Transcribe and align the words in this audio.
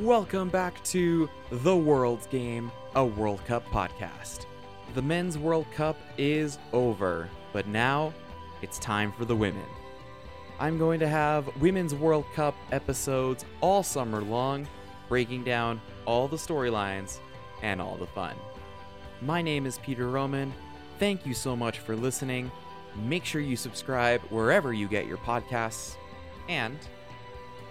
Welcome 0.00 0.50
back 0.50 0.84
to 0.84 1.30
The 1.50 1.74
World's 1.74 2.26
Game, 2.26 2.70
a 2.94 3.02
World 3.02 3.42
Cup 3.46 3.64
podcast. 3.68 4.44
The 4.92 5.00
Men's 5.00 5.38
World 5.38 5.64
Cup 5.74 5.96
is 6.18 6.58
over, 6.74 7.26
but 7.54 7.66
now 7.66 8.12
it's 8.60 8.78
time 8.78 9.12
for 9.12 9.24
the 9.24 9.34
women. 9.34 9.64
I'm 10.60 10.76
going 10.76 11.00
to 11.00 11.08
have 11.08 11.48
Women's 11.56 11.94
World 11.94 12.26
Cup 12.34 12.54
episodes 12.70 13.46
all 13.62 13.82
summer 13.82 14.20
long, 14.20 14.68
breaking 15.08 15.42
down 15.42 15.80
all 16.04 16.28
the 16.28 16.36
storylines 16.36 17.16
and 17.62 17.80
all 17.80 17.96
the 17.96 18.06
fun. 18.06 18.36
My 19.22 19.40
name 19.40 19.64
is 19.64 19.78
Peter 19.78 20.10
Roman. 20.10 20.52
Thank 20.98 21.24
you 21.24 21.32
so 21.32 21.56
much 21.56 21.78
for 21.78 21.96
listening. 21.96 22.52
Make 23.06 23.24
sure 23.24 23.40
you 23.40 23.56
subscribe 23.56 24.20
wherever 24.24 24.74
you 24.74 24.86
get 24.86 25.06
your 25.06 25.16
podcasts. 25.16 25.96
And 26.46 26.76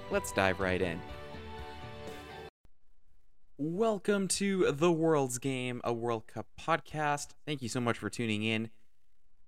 let's 0.10 0.32
dive 0.32 0.60
right 0.60 0.82
in. 0.82 1.00
Welcome 3.64 4.28
to 4.30 4.72
The 4.72 4.92
World's 4.92 5.38
Game, 5.38 5.82
a 5.84 5.94
World 5.94 6.26
Cup 6.26 6.48
podcast. 6.60 7.36
Thank 7.46 7.62
you 7.62 7.70
so 7.70 7.80
much 7.80 7.96
for 7.96 8.10
tuning 8.10 8.42
in. 8.42 8.72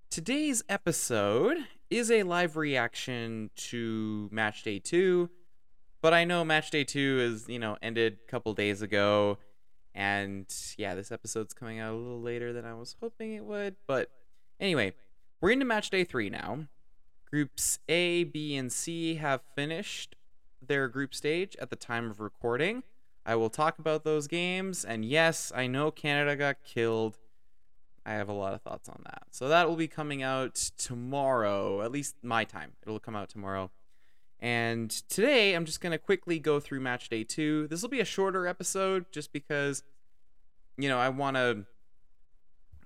Today's 0.08 0.62
episode 0.68 1.56
is 1.90 2.12
a 2.12 2.22
live 2.22 2.56
reaction 2.56 3.50
to 3.56 4.28
Match 4.30 4.62
Day 4.62 4.78
2, 4.78 5.28
but 6.00 6.14
I 6.14 6.22
know 6.24 6.44
Match 6.44 6.70
Day 6.70 6.84
2 6.84 7.18
is, 7.22 7.48
you 7.48 7.58
know, 7.58 7.76
ended 7.82 8.18
a 8.24 8.30
couple 8.30 8.54
days 8.54 8.82
ago. 8.82 9.38
And 9.96 10.46
yeah, 10.78 10.94
this 10.94 11.10
episode's 11.10 11.52
coming 11.52 11.80
out 11.80 11.94
a 11.94 11.96
little 11.96 12.22
later 12.22 12.52
than 12.52 12.64
I 12.64 12.74
was 12.74 12.94
hoping 13.00 13.32
it 13.32 13.44
would. 13.44 13.74
But 13.88 14.12
anyway, 14.60 14.92
we're 15.40 15.50
into 15.50 15.64
Match 15.64 15.90
Day 15.90 16.04
3 16.04 16.30
now. 16.30 16.68
Groups 17.28 17.80
A, 17.88 18.22
B, 18.22 18.54
and 18.54 18.72
C 18.72 19.16
have 19.16 19.40
finished 19.56 20.14
their 20.64 20.86
group 20.86 21.16
stage 21.16 21.56
at 21.60 21.70
the 21.70 21.76
time 21.76 22.08
of 22.08 22.20
recording. 22.20 22.84
I 23.26 23.36
will 23.36 23.50
talk 23.50 23.78
about 23.78 24.04
those 24.04 24.26
games. 24.26 24.84
And 24.84 25.04
yes, 25.04 25.50
I 25.54 25.66
know 25.66 25.90
Canada 25.90 26.36
got 26.36 26.62
killed. 26.62 27.18
I 28.04 28.12
have 28.12 28.28
a 28.28 28.34
lot 28.34 28.52
of 28.52 28.60
thoughts 28.60 28.88
on 28.88 29.00
that. 29.04 29.22
So 29.30 29.48
that 29.48 29.68
will 29.68 29.76
be 29.76 29.88
coming 29.88 30.22
out 30.22 30.54
tomorrow, 30.76 31.82
at 31.82 31.90
least 31.90 32.16
my 32.22 32.44
time. 32.44 32.72
It'll 32.82 32.98
come 32.98 33.16
out 33.16 33.30
tomorrow. 33.30 33.70
And 34.40 34.90
today, 34.90 35.54
I'm 35.54 35.64
just 35.64 35.80
going 35.80 35.92
to 35.92 35.98
quickly 35.98 36.38
go 36.38 36.60
through 36.60 36.80
match 36.80 37.08
day 37.08 37.24
two. 37.24 37.66
This 37.68 37.80
will 37.80 37.88
be 37.88 38.00
a 38.00 38.04
shorter 38.04 38.46
episode 38.46 39.06
just 39.10 39.32
because, 39.32 39.82
you 40.76 40.88
know, 40.88 40.98
I 40.98 41.08
want 41.08 41.36
to 41.36 41.64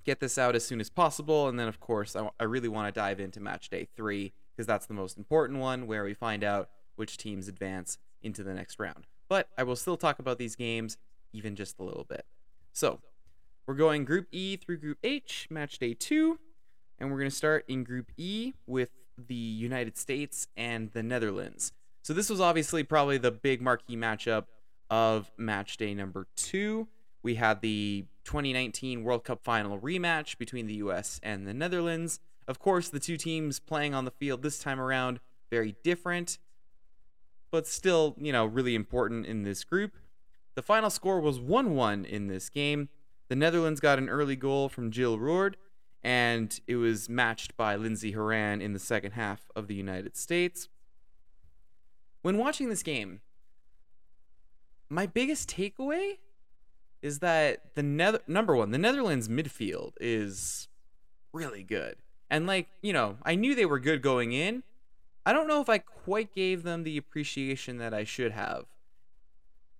get 0.04 0.20
this 0.20 0.38
out 0.38 0.54
as 0.54 0.64
soon 0.64 0.80
as 0.80 0.88
possible. 0.88 1.48
And 1.48 1.58
then, 1.58 1.66
of 1.66 1.80
course, 1.80 2.14
I, 2.14 2.30
I 2.38 2.44
really 2.44 2.68
want 2.68 2.94
to 2.94 2.96
dive 2.96 3.18
into 3.18 3.40
match 3.40 3.70
day 3.70 3.88
three 3.96 4.32
because 4.54 4.68
that's 4.68 4.86
the 4.86 4.94
most 4.94 5.18
important 5.18 5.58
one 5.58 5.88
where 5.88 6.04
we 6.04 6.14
find 6.14 6.44
out 6.44 6.70
which 6.94 7.16
teams 7.16 7.48
advance 7.48 7.98
into 8.22 8.44
the 8.44 8.54
next 8.54 8.78
round 8.78 9.06
but 9.28 9.48
I 9.56 9.62
will 9.62 9.76
still 9.76 9.96
talk 9.96 10.18
about 10.18 10.38
these 10.38 10.56
games 10.56 10.96
even 11.32 11.56
just 11.56 11.78
a 11.78 11.82
little 11.82 12.04
bit. 12.04 12.24
So, 12.72 13.00
we're 13.66 13.74
going 13.74 14.04
Group 14.04 14.28
E 14.32 14.56
through 14.56 14.78
Group 14.78 14.98
H, 15.02 15.46
match 15.50 15.78
day 15.78 15.94
two, 15.94 16.38
and 16.98 17.10
we're 17.10 17.18
going 17.18 17.30
to 17.30 17.36
start 17.36 17.64
in 17.68 17.84
Group 17.84 18.10
E 18.16 18.54
with 18.66 18.90
the 19.18 19.34
United 19.34 19.98
States 19.98 20.48
and 20.56 20.90
the 20.92 21.02
Netherlands. 21.02 21.72
So, 22.02 22.14
this 22.14 22.30
was 22.30 22.40
obviously 22.40 22.82
probably 22.82 23.18
the 23.18 23.30
big 23.30 23.60
marquee 23.60 23.96
matchup 23.96 24.44
of 24.90 25.30
match 25.36 25.76
day 25.76 25.94
number 25.94 26.26
two. 26.36 26.88
We 27.22 27.34
had 27.34 27.60
the 27.60 28.06
2019 28.24 29.04
World 29.04 29.24
Cup 29.24 29.42
final 29.42 29.78
rematch 29.78 30.38
between 30.38 30.66
the 30.66 30.74
US 30.74 31.20
and 31.22 31.46
the 31.46 31.54
Netherlands. 31.54 32.20
Of 32.46 32.58
course, 32.58 32.88
the 32.88 33.00
two 33.00 33.16
teams 33.16 33.60
playing 33.60 33.94
on 33.94 34.04
the 34.04 34.10
field 34.10 34.42
this 34.42 34.58
time 34.58 34.80
around 34.80 35.20
very 35.50 35.76
different 35.82 36.38
but 37.50 37.66
still, 37.66 38.14
you 38.18 38.32
know, 38.32 38.46
really 38.46 38.74
important 38.74 39.26
in 39.26 39.42
this 39.42 39.64
group. 39.64 39.92
The 40.54 40.62
final 40.62 40.90
score 40.90 41.20
was 41.20 41.38
1 41.38 41.74
1 41.74 42.04
in 42.04 42.26
this 42.28 42.48
game. 42.48 42.88
The 43.28 43.36
Netherlands 43.36 43.80
got 43.80 43.98
an 43.98 44.08
early 44.08 44.36
goal 44.36 44.68
from 44.68 44.90
Jill 44.90 45.18
Roord, 45.18 45.56
and 46.02 46.58
it 46.66 46.76
was 46.76 47.08
matched 47.08 47.56
by 47.56 47.76
Lindsey 47.76 48.12
Horan 48.12 48.60
in 48.60 48.72
the 48.72 48.78
second 48.78 49.12
half 49.12 49.50
of 49.54 49.68
the 49.68 49.74
United 49.74 50.16
States. 50.16 50.68
When 52.22 52.38
watching 52.38 52.68
this 52.68 52.82
game, 52.82 53.20
my 54.88 55.06
biggest 55.06 55.50
takeaway 55.50 56.18
is 57.02 57.20
that 57.20 57.74
the 57.74 57.82
Nether- 57.82 58.22
number 58.26 58.56
one, 58.56 58.70
the 58.70 58.78
Netherlands 58.78 59.28
midfield 59.28 59.92
is 60.00 60.68
really 61.32 61.62
good. 61.62 61.96
And 62.30 62.46
like, 62.46 62.68
you 62.82 62.92
know, 62.92 63.18
I 63.22 63.34
knew 63.34 63.54
they 63.54 63.66
were 63.66 63.78
good 63.78 64.02
going 64.02 64.32
in, 64.32 64.62
I 65.28 65.34
don't 65.34 65.46
know 65.46 65.60
if 65.60 65.68
I 65.68 65.76
quite 65.76 66.34
gave 66.34 66.62
them 66.62 66.84
the 66.84 66.96
appreciation 66.96 67.76
that 67.76 67.92
I 67.92 68.04
should 68.04 68.32
have. 68.32 68.64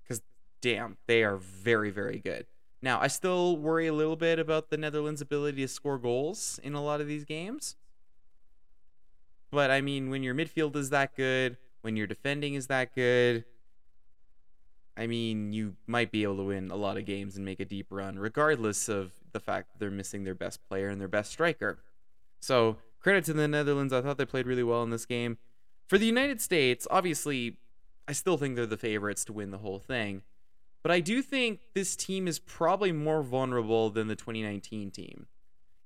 Because, 0.03 0.20
damn, 0.60 0.98
they 1.06 1.25
are 1.25 1.38
very, 1.38 1.88
very 1.88 2.19
good. 2.19 2.44
Now, 2.82 3.00
I 3.00 3.06
still 3.06 3.56
worry 3.56 3.87
a 3.87 3.94
little 3.94 4.14
bit 4.14 4.38
about 4.38 4.69
the 4.69 4.76
Netherlands' 4.76 5.22
ability 5.22 5.62
to 5.62 5.69
score 5.69 5.97
goals 5.97 6.60
in 6.62 6.75
a 6.75 6.84
lot 6.84 7.00
of 7.00 7.06
these 7.06 7.25
games. 7.25 7.76
But, 9.50 9.70
I 9.70 9.81
mean, 9.81 10.10
when 10.10 10.22
your 10.22 10.34
midfield 10.34 10.76
is 10.76 10.91
that 10.91 11.16
good, 11.16 11.56
when 11.81 11.97
your 11.97 12.06
defending 12.06 12.53
is 12.53 12.66
that 12.66 12.94
good, 12.94 13.47
I 14.98 15.06
mean, 15.06 15.54
you 15.54 15.76
might 15.87 16.12
be 16.12 16.25
able 16.25 16.37
to 16.37 16.42
win 16.42 16.70
a 16.70 16.76
lot 16.76 16.98
of 16.98 17.06
games 17.06 17.37
and 17.37 17.44
make 17.47 17.60
a 17.60 17.64
deep 17.64 17.87
run, 17.88 18.19
regardless 18.19 18.91
of 18.91 19.12
the 19.32 19.41
fact 19.41 19.72
that 19.72 19.78
they're 19.78 19.91
missing 19.91 20.25
their 20.25 20.34
best 20.34 20.62
player 20.69 20.91
and 20.91 21.00
their 21.00 21.08
best 21.08 21.32
striker. 21.32 21.78
So, 22.38 22.76
credit 23.08 23.24
to 23.24 23.32
the 23.32 23.48
Netherlands. 23.48 23.91
I 23.91 24.02
thought 24.02 24.19
they 24.19 24.26
played 24.26 24.46
really 24.46 24.62
well 24.62 24.82
in 24.82 24.91
this 24.91 25.06
game. 25.06 25.38
For 25.86 25.96
the 25.96 26.04
United 26.04 26.42
States, 26.42 26.86
obviously, 26.91 27.56
I 28.06 28.12
still 28.12 28.36
think 28.36 28.54
they're 28.54 28.66
the 28.66 28.76
favorites 28.76 29.24
to 29.24 29.32
win 29.32 29.50
the 29.50 29.56
whole 29.56 29.78
thing. 29.78 30.24
But 30.82 30.92
I 30.92 31.00
do 31.00 31.22
think 31.22 31.60
this 31.72 31.96
team 31.96 32.28
is 32.28 32.38
probably 32.38 32.92
more 32.92 33.22
vulnerable 33.22 33.88
than 33.88 34.08
the 34.08 34.14
2019 34.14 34.91
team. 34.91 35.26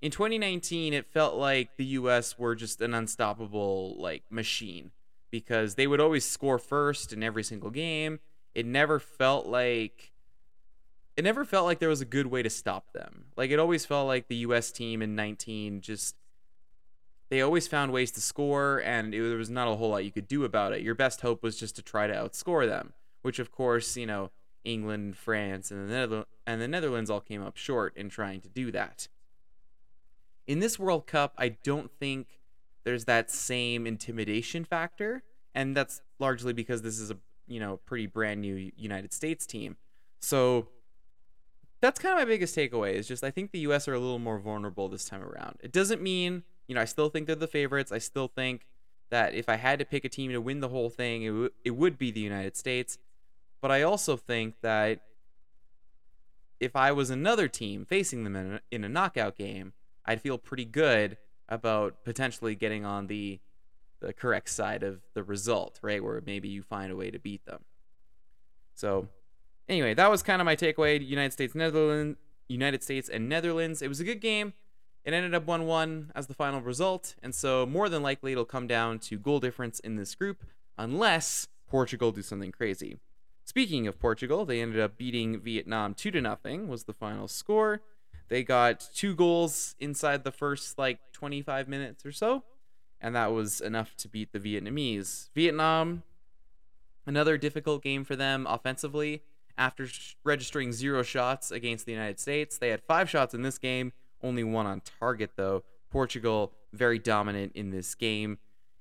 In 0.00 0.10
2019, 0.10 0.94
it 0.94 1.06
felt 1.06 1.36
like 1.36 1.76
the 1.76 1.84
US 1.84 2.40
were 2.40 2.56
just 2.56 2.80
an 2.80 2.92
unstoppable 2.92 3.94
like 4.00 4.24
machine 4.28 4.90
because 5.30 5.76
they 5.76 5.86
would 5.86 6.00
always 6.00 6.24
score 6.24 6.58
first 6.58 7.12
in 7.12 7.22
every 7.22 7.44
single 7.44 7.70
game. 7.70 8.18
It 8.52 8.66
never 8.66 8.98
felt 8.98 9.46
like 9.46 10.10
it 11.16 11.22
never 11.22 11.44
felt 11.44 11.66
like 11.66 11.78
there 11.78 11.88
was 11.88 12.00
a 12.00 12.04
good 12.04 12.26
way 12.26 12.42
to 12.42 12.50
stop 12.50 12.92
them. 12.92 13.26
Like 13.36 13.52
it 13.52 13.60
always 13.60 13.86
felt 13.86 14.08
like 14.08 14.26
the 14.26 14.38
US 14.38 14.72
team 14.72 15.02
in 15.02 15.14
19 15.14 15.82
just 15.82 16.16
they 17.32 17.40
always 17.40 17.66
found 17.66 17.94
ways 17.94 18.10
to 18.10 18.20
score, 18.20 18.82
and 18.84 19.14
it, 19.14 19.22
there 19.22 19.38
was 19.38 19.48
not 19.48 19.66
a 19.66 19.74
whole 19.74 19.88
lot 19.88 20.04
you 20.04 20.12
could 20.12 20.28
do 20.28 20.44
about 20.44 20.74
it. 20.74 20.82
Your 20.82 20.94
best 20.94 21.22
hope 21.22 21.42
was 21.42 21.56
just 21.56 21.74
to 21.76 21.82
try 21.82 22.06
to 22.06 22.12
outscore 22.12 22.68
them, 22.68 22.92
which, 23.22 23.38
of 23.38 23.50
course, 23.50 23.96
you 23.96 24.04
know, 24.04 24.30
England, 24.66 25.16
France, 25.16 25.70
and 25.70 25.88
the, 25.88 25.94
Nether- 25.94 26.24
and 26.46 26.60
the 26.60 26.68
Netherlands 26.68 27.08
all 27.08 27.22
came 27.22 27.42
up 27.42 27.56
short 27.56 27.96
in 27.96 28.10
trying 28.10 28.42
to 28.42 28.50
do 28.50 28.70
that. 28.72 29.08
In 30.46 30.60
this 30.60 30.78
World 30.78 31.06
Cup, 31.06 31.32
I 31.38 31.56
don't 31.64 31.90
think 31.98 32.38
there's 32.84 33.06
that 33.06 33.30
same 33.30 33.86
intimidation 33.86 34.66
factor, 34.66 35.22
and 35.54 35.74
that's 35.74 36.02
largely 36.18 36.52
because 36.52 36.82
this 36.82 37.00
is 37.00 37.10
a 37.10 37.16
you 37.46 37.60
know 37.60 37.78
pretty 37.86 38.06
brand 38.06 38.42
new 38.42 38.72
United 38.76 39.14
States 39.14 39.46
team. 39.46 39.78
So 40.20 40.68
that's 41.80 41.98
kind 41.98 42.12
of 42.12 42.18
my 42.18 42.26
biggest 42.26 42.54
takeaway 42.54 42.92
is 42.92 43.08
just 43.08 43.24
I 43.24 43.30
think 43.30 43.52
the 43.52 43.60
US 43.60 43.88
are 43.88 43.94
a 43.94 43.98
little 43.98 44.18
more 44.18 44.38
vulnerable 44.38 44.90
this 44.90 45.06
time 45.06 45.22
around. 45.22 45.56
It 45.62 45.72
doesn't 45.72 46.02
mean 46.02 46.42
you 46.66 46.74
know, 46.74 46.80
I 46.80 46.86
still 46.86 47.08
think 47.08 47.26
they're 47.26 47.36
the 47.36 47.46
favorites. 47.46 47.92
I 47.92 47.98
still 47.98 48.28
think 48.28 48.66
that 49.10 49.34
if 49.34 49.48
I 49.48 49.56
had 49.56 49.78
to 49.78 49.84
pick 49.84 50.04
a 50.04 50.08
team 50.08 50.30
to 50.32 50.40
win 50.40 50.60
the 50.60 50.68
whole 50.68 50.88
thing, 50.88 51.22
it, 51.22 51.28
w- 51.28 51.50
it 51.64 51.72
would 51.72 51.98
be 51.98 52.10
the 52.10 52.20
United 52.20 52.56
States. 52.56 52.98
But 53.60 53.70
I 53.70 53.82
also 53.82 54.16
think 54.16 54.54
that 54.62 55.00
if 56.60 56.74
I 56.76 56.92
was 56.92 57.10
another 57.10 57.48
team 57.48 57.84
facing 57.84 58.24
them 58.24 58.36
in 58.36 58.54
a, 58.54 58.60
in 58.70 58.84
a 58.84 58.88
knockout 58.88 59.36
game, 59.36 59.72
I'd 60.06 60.22
feel 60.22 60.38
pretty 60.38 60.64
good 60.64 61.18
about 61.48 62.04
potentially 62.04 62.54
getting 62.54 62.84
on 62.84 63.06
the 63.06 63.40
the 64.00 64.12
correct 64.12 64.48
side 64.48 64.82
of 64.82 65.00
the 65.14 65.22
result, 65.22 65.78
right? 65.80 66.02
Where 66.02 66.20
maybe 66.26 66.48
you 66.48 66.62
find 66.62 66.90
a 66.90 66.96
way 66.96 67.12
to 67.12 67.20
beat 67.20 67.44
them. 67.46 67.60
So, 68.74 69.06
anyway, 69.68 69.94
that 69.94 70.10
was 70.10 70.24
kind 70.24 70.42
of 70.42 70.44
my 70.46 70.56
takeaway. 70.56 71.06
United 71.06 71.32
States, 71.32 71.54
Netherlands, 71.54 72.18
United 72.48 72.82
States, 72.82 73.08
and 73.08 73.28
Netherlands. 73.28 73.80
It 73.80 73.88
was 73.88 74.00
a 74.00 74.04
good 74.04 74.20
game. 74.20 74.54
It 75.04 75.14
ended 75.14 75.34
up 75.34 75.46
1 75.46 75.66
1 75.66 76.12
as 76.14 76.28
the 76.28 76.34
final 76.34 76.60
result, 76.60 77.16
and 77.22 77.34
so 77.34 77.66
more 77.66 77.88
than 77.88 78.02
likely 78.02 78.32
it'll 78.32 78.44
come 78.44 78.66
down 78.66 79.00
to 79.00 79.18
goal 79.18 79.40
difference 79.40 79.80
in 79.80 79.96
this 79.96 80.14
group, 80.14 80.44
unless 80.78 81.48
Portugal 81.68 82.12
do 82.12 82.22
something 82.22 82.52
crazy. 82.52 82.98
Speaking 83.44 83.88
of 83.88 83.98
Portugal, 83.98 84.44
they 84.44 84.60
ended 84.60 84.80
up 84.80 84.96
beating 84.96 85.40
Vietnam 85.40 85.94
2 85.94 86.12
to 86.12 86.20
nothing 86.20 86.68
was 86.68 86.84
the 86.84 86.92
final 86.92 87.26
score. 87.26 87.82
They 88.28 88.44
got 88.44 88.88
two 88.94 89.14
goals 89.14 89.74
inside 89.80 90.22
the 90.22 90.30
first 90.30 90.78
like 90.78 91.00
25 91.12 91.68
minutes 91.68 92.06
or 92.06 92.12
so, 92.12 92.44
and 93.00 93.16
that 93.16 93.32
was 93.32 93.60
enough 93.60 93.96
to 93.96 94.08
beat 94.08 94.32
the 94.32 94.38
Vietnamese. 94.38 95.30
Vietnam, 95.34 96.04
another 97.04 97.36
difficult 97.36 97.82
game 97.82 98.04
for 98.04 98.14
them 98.14 98.46
offensively. 98.48 99.22
After 99.58 99.86
registering 100.24 100.72
zero 100.72 101.02
shots 101.02 101.50
against 101.50 101.84
the 101.84 101.92
United 101.92 102.18
States, 102.20 102.56
they 102.56 102.70
had 102.70 102.80
five 102.82 103.10
shots 103.10 103.34
in 103.34 103.42
this 103.42 103.58
game 103.58 103.92
only 104.22 104.44
one 104.44 104.66
on 104.66 104.82
target 105.00 105.32
though. 105.36 105.64
Portugal 105.90 106.52
very 106.72 106.98
dominant 106.98 107.52
in 107.54 107.70
this 107.70 107.94
game, 107.94 108.38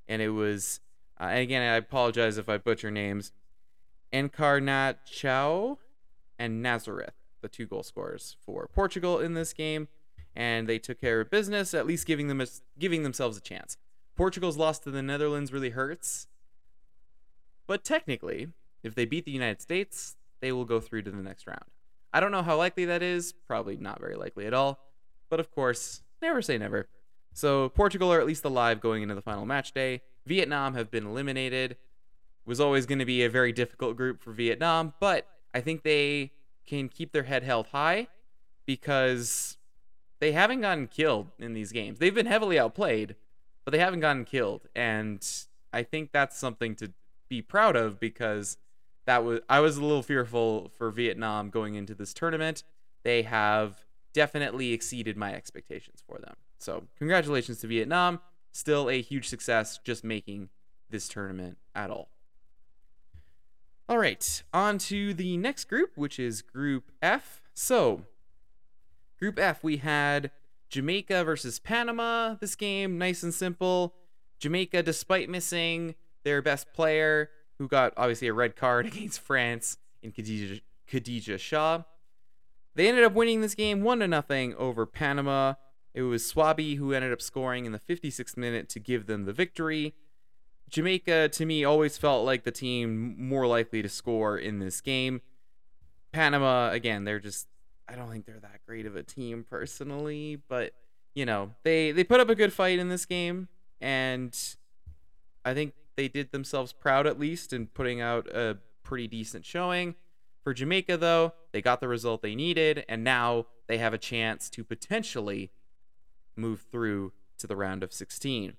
and 0.08 0.22
it 0.22 0.30
was. 0.30 0.80
Uh, 1.20 1.26
and 1.26 1.40
again, 1.40 1.62
I 1.62 1.76
apologize 1.76 2.38
if 2.38 2.50
I 2.50 2.58
butcher 2.58 2.90
names. 2.90 3.32
Encarnação 4.12 5.78
and 6.40 6.62
Nazareth, 6.62 7.14
the 7.42 7.48
two 7.48 7.66
goal 7.66 7.84
scorers 7.84 8.36
for 8.46 8.68
Portugal 8.74 9.20
in 9.20 9.36
this 9.36 9.54
game, 9.54 9.88
and 10.36 10.68
they 10.68 10.80
took 10.80 11.00
care 11.00 11.22
of 11.22 11.30
business, 11.30 11.74
at 11.74 11.86
least 11.86 12.08
giving 12.08 12.28
them 12.28 12.42
a, 12.42 12.48
giving 12.80 13.04
themselves 13.04 13.38
a 13.38 13.42
chance. 13.42 13.78
Portugal's 14.16 14.58
loss 14.58 14.80
to 14.80 14.92
the 14.92 15.02
Netherlands 15.02 15.54
really 15.54 15.70
hurts, 15.70 16.28
but 17.68 17.84
technically, 17.84 18.50
if 18.84 18.96
they 18.96 19.06
beat 19.06 19.26
the 19.26 19.32
United 19.32 19.62
States, 19.62 20.16
they 20.42 20.52
will 20.52 20.66
go 20.66 20.80
through 20.80 21.04
to 21.04 21.12
the 21.12 21.24
next 21.24 21.48
round. 21.48 21.64
I 22.12 22.20
don't 22.20 22.32
know 22.32 22.44
how 22.44 22.58
likely 22.58 22.86
that 22.86 23.02
is, 23.02 23.34
probably 23.48 23.78
not 23.78 24.02
very 24.02 24.16
likely 24.16 24.46
at 24.46 24.54
all, 24.54 24.80
but 25.32 25.40
of 25.40 25.50
course, 25.50 26.04
never 26.22 26.44
say 26.44 26.60
never. 26.60 26.88
So 27.34 27.70
Portugal 27.70 28.12
are 28.14 28.20
at 28.20 28.28
least 28.28 28.46
alive 28.46 28.82
going 28.82 29.02
into 29.02 29.16
the 29.16 29.22
final 29.22 29.46
match 29.48 29.72
day. 29.72 30.02
Vietnam 30.28 30.76
have 30.76 30.92
been 30.92 31.08
eliminated. 31.08 31.78
Was 32.46 32.60
always 32.60 32.86
going 32.86 33.00
to 33.00 33.06
be 33.06 33.24
a 33.24 33.30
very 33.30 33.54
difficult 33.54 33.96
group 33.96 34.22
for 34.22 34.32
Vietnam, 34.34 34.94
but 35.00 35.28
I 35.54 35.62
think 35.62 35.84
they 35.84 36.32
can 36.66 36.90
keep 36.90 37.14
their 37.14 37.24
head 37.24 37.44
held 37.44 37.68
high 37.68 38.08
because 38.66 39.58
they 40.20 40.32
haven't 40.32 40.62
gotten 40.62 40.88
killed 40.88 41.28
in 41.40 41.54
these 41.54 41.72
games. 41.72 42.00
They've 42.00 42.14
been 42.14 42.26
heavily 42.26 42.60
outplayed, 42.60 43.16
but 43.64 43.72
they 43.72 43.78
haven't 43.78 44.00
gotten 44.00 44.26
killed, 44.26 44.68
and 44.76 45.26
I 45.72 45.84
think 45.84 46.12
that's 46.12 46.38
something 46.38 46.76
to 46.76 46.92
be 47.30 47.42
proud 47.42 47.76
of 47.76 48.00
because 48.00 48.58
that 49.06 49.24
was 49.24 49.40
I 49.48 49.60
was 49.60 49.78
a 49.78 49.82
little 49.82 50.04
fearful 50.04 50.72
for 50.78 50.90
Vietnam 50.90 51.50
going 51.52 51.76
into 51.76 51.94
this 51.94 52.14
tournament. 52.14 52.64
They 53.04 53.22
have 53.22 53.86
definitely 54.14 54.74
exceeded 54.74 55.18
my 55.18 55.34
expectations 55.34 56.04
for 56.06 56.20
them. 56.20 56.36
So, 56.60 56.84
congratulations 56.98 57.60
to 57.62 57.68
Vietnam. 57.68 58.20
Still 58.52 58.90
a 58.90 59.02
huge 59.02 59.28
success 59.28 59.80
just 59.84 60.04
making 60.04 60.50
this 60.90 61.08
tournament 61.08 61.58
at 61.74 61.90
all. 61.90 62.10
All 63.88 63.98
right, 63.98 64.44
on 64.54 64.78
to 64.78 65.14
the 65.14 65.38
next 65.38 65.66
group, 65.66 65.98
which 65.98 66.20
is 66.20 66.42
Group 66.42 66.92
F. 67.02 67.42
So, 67.54 68.04
Group 69.20 69.38
F, 69.38 69.64
we 69.64 69.78
had 69.78 70.32
Jamaica 70.70 71.24
versus 71.24 71.60
Panama. 71.60 72.36
This 72.40 72.56
game, 72.56 72.98
nice 72.98 73.24
and 73.24 73.34
simple. 73.34 73.94
Jamaica, 74.40 74.84
despite 74.84 75.30
missing 75.30 75.96
their 76.24 76.42
best 76.42 76.74
player, 76.74 77.30
who 77.58 77.68
got 77.68 77.94
obviously 77.98 78.28
a 78.28 78.34
red 78.34 78.56
card 78.56 78.86
against 78.88 79.20
France 79.20 79.78
in 80.02 80.12
Khadija, 80.12 80.62
Khadija 80.90 81.38
Shaw, 81.38 81.84
they 82.76 82.88
ended 82.88 83.04
up 83.04 83.14
winning 83.14 83.42
this 83.42 83.56
game 83.56 83.84
1 83.84 84.00
to 84.00 84.08
nothing 84.08 84.56
over 84.56 84.86
Panama. 84.86 85.56
It 85.94 86.04
was 86.04 86.32
Swaby 86.32 86.78
who 86.78 86.94
ended 86.94 87.12
up 87.12 87.22
scoring 87.22 87.66
in 87.66 87.72
the 87.72 87.80
56th 87.80 88.38
minute 88.38 88.70
to 88.70 88.80
give 88.80 89.08
them 89.08 89.26
the 89.26 89.34
victory. 89.34 89.94
Jamaica, 90.70 91.30
to 91.30 91.46
me, 91.46 91.66
always 91.66 91.98
felt 91.98 92.26
like 92.26 92.44
the 92.44 92.52
team 92.52 93.16
more 93.18 93.46
likely 93.46 93.82
to 93.82 93.90
score 93.90 94.38
in 94.38 94.60
this 94.60 94.80
game. 94.80 95.22
Panama, 96.14 96.72
again, 96.72 97.04
they're 97.04 97.20
just, 97.20 97.48
I 97.90 97.96
don't 97.96 98.10
think 98.10 98.26
they're 98.26 98.40
that 98.40 98.62
great 98.66 98.86
of 98.86 98.96
a 98.96 99.04
team 99.04 99.46
personally, 99.50 100.42
but, 100.48 100.74
you 101.14 101.26
know, 101.26 101.52
they, 101.64 101.92
they 101.92 102.06
put 102.06 102.22
up 102.22 102.30
a 102.30 102.36
good 102.36 102.54
fight 102.54 102.80
in 102.80 102.88
this 102.88 103.06
game, 103.06 103.50
and 103.82 104.38
I 105.44 105.54
think 105.54 105.74
they 105.98 106.08
did 106.08 106.32
themselves 106.32 106.72
proud 106.72 107.06
at 107.06 107.20
least 107.20 107.52
in 107.52 107.68
putting 107.68 108.00
out 108.00 108.28
a 108.28 108.58
pretty 108.84 109.08
decent 109.08 109.46
showing. 109.46 109.96
For 110.44 110.54
Jamaica, 110.54 110.98
though, 110.98 111.34
they 111.52 111.62
got 111.62 111.82
the 111.82 111.88
result 111.88 112.22
they 112.22 112.36
needed, 112.36 112.84
and 112.90 113.04
now 113.04 113.46
they 113.68 113.78
have 113.78 113.94
a 113.94 113.98
chance 113.98 114.50
to 114.52 114.64
potentially 114.64 115.52
move 116.36 116.66
through 116.72 117.14
to 117.38 117.48
the 117.48 117.56
round 117.56 117.84
of 117.84 117.94
16. 117.94 118.54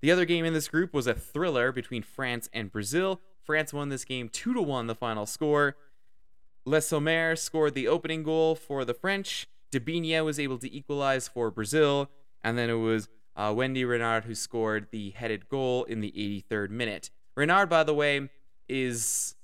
The 0.00 0.10
other 0.10 0.24
game 0.24 0.44
in 0.44 0.52
this 0.52 0.68
group 0.68 0.92
was 0.92 1.06
a 1.06 1.14
thriller 1.14 1.72
between 1.72 2.02
France 2.02 2.50
and 2.52 2.72
Brazil. 2.72 3.20
France 3.42 3.72
won 3.72 3.88
this 3.88 4.04
game 4.04 4.28
2 4.28 4.52
to 4.54 4.60
1 4.60 4.86
the 4.88 4.94
final 4.94 5.26
score. 5.26 5.76
Le 6.64 6.80
Sommer 6.80 7.36
scored 7.36 7.74
the 7.74 7.88
opening 7.88 8.22
goal 8.22 8.54
for 8.54 8.84
the 8.84 8.94
French. 8.94 9.48
Debinha 9.72 10.24
was 10.24 10.38
able 10.38 10.58
to 10.58 10.72
equalize 10.72 11.28
for 11.28 11.50
Brazil, 11.50 12.10
and 12.44 12.58
then 12.58 12.68
it 12.68 12.74
was 12.74 13.08
uh, 13.36 13.52
Wendy 13.56 13.84
Renard 13.84 14.24
who 14.24 14.34
scored 14.34 14.88
the 14.90 15.10
headed 15.10 15.48
goal 15.48 15.84
in 15.84 16.00
the 16.00 16.12
83rd 16.50 16.70
minute. 16.70 17.10
Renard, 17.34 17.68
by 17.68 17.82
the 17.82 17.94
way, 17.94 18.28
is 18.68 19.34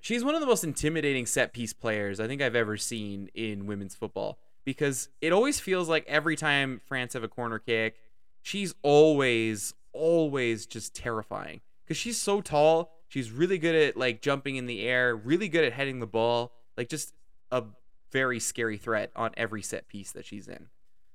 she's 0.00 0.24
one 0.24 0.34
of 0.34 0.40
the 0.40 0.46
most 0.46 0.64
intimidating 0.64 1.26
set 1.26 1.52
piece 1.52 1.72
players 1.72 2.20
I 2.20 2.26
think 2.26 2.42
I've 2.42 2.54
ever 2.54 2.76
seen 2.76 3.30
in 3.34 3.66
women's 3.66 3.94
football 3.94 4.38
because 4.64 5.08
it 5.20 5.32
always 5.32 5.60
feels 5.60 5.88
like 5.88 6.04
every 6.06 6.36
time 6.36 6.80
France 6.86 7.14
have 7.14 7.22
a 7.24 7.28
corner 7.28 7.58
kick, 7.58 7.96
she's 8.42 8.74
always 8.82 9.74
always 9.92 10.66
just 10.66 10.94
terrifying 10.94 11.60
because 11.84 11.96
she's 11.96 12.18
so 12.18 12.40
tall. 12.40 12.92
She's 13.08 13.30
really 13.30 13.58
good 13.58 13.74
at 13.74 13.96
like 13.96 14.20
jumping 14.20 14.56
in 14.56 14.66
the 14.66 14.82
air, 14.82 15.16
really 15.16 15.48
good 15.48 15.64
at 15.64 15.72
heading 15.72 16.00
the 16.00 16.06
ball, 16.06 16.52
like 16.76 16.88
just 16.88 17.14
a 17.50 17.64
very 18.12 18.40
scary 18.40 18.76
threat 18.76 19.10
on 19.16 19.30
every 19.36 19.62
set 19.62 19.88
piece 19.88 20.12
that 20.12 20.24
she's 20.24 20.48
in. 20.48 20.68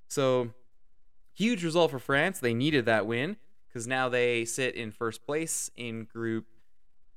So, 0.08 0.50
huge 1.34 1.64
result 1.64 1.92
for 1.92 2.00
France. 2.00 2.40
They 2.40 2.54
needed 2.54 2.86
that 2.86 3.06
win 3.06 3.38
because 3.68 3.88
now 3.88 4.10
they 4.10 4.46
sit 4.46 4.76
in 4.76 4.92
first 4.92 5.26
place 5.26 5.72
in 5.76 6.06
Group 6.06 6.46